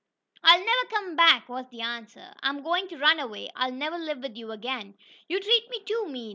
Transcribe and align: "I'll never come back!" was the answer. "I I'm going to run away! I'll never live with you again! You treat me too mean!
"I'll 0.43 0.57
never 0.65 0.87
come 0.89 1.15
back!" 1.15 1.47
was 1.47 1.69
the 1.69 1.81
answer. 1.81 2.33
"I 2.41 2.49
I'm 2.49 2.63
going 2.63 2.87
to 2.87 2.97
run 2.97 3.19
away! 3.19 3.51
I'll 3.55 3.71
never 3.71 3.99
live 3.99 4.17
with 4.17 4.35
you 4.35 4.51
again! 4.51 4.95
You 5.29 5.39
treat 5.39 5.69
me 5.69 5.79
too 5.85 6.07
mean! 6.07 6.29